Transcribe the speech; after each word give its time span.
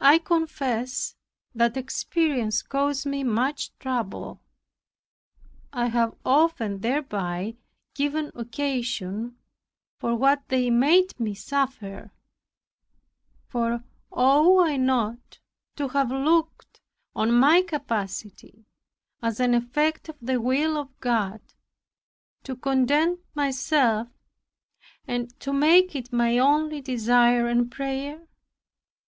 I 0.00 0.18
confess 0.18 1.14
that 1.54 1.76
inexperience 1.76 2.60
caused 2.60 3.06
me 3.06 3.22
much 3.22 3.70
trouble. 3.78 4.42
I 5.72 5.86
have 5.90 6.16
often 6.24 6.80
thereby 6.80 7.54
given 7.94 8.32
occasion 8.34 9.38
for 10.00 10.16
what 10.16 10.48
they 10.48 10.70
made 10.70 11.20
me 11.20 11.36
suffer. 11.36 12.10
For 13.46 13.84
ought 14.10 14.66
I 14.66 14.76
not 14.76 15.38
to 15.76 15.86
have 15.90 16.10
looked 16.10 16.80
on 17.14 17.32
my 17.32 17.62
captivity 17.62 18.66
as 19.22 19.38
an 19.38 19.54
effect 19.54 20.08
of 20.08 20.16
the 20.20 20.40
will 20.40 20.76
of 20.76 20.88
my 20.88 20.94
God, 20.98 21.40
to 22.42 22.56
content 22.56 23.20
myself 23.36 24.08
and 25.06 25.30
to 25.38 25.52
make 25.52 25.94
it 25.94 26.12
my 26.12 26.38
only 26.38 26.80
desire 26.80 27.46
and 27.46 27.70
prayer? 27.70 28.26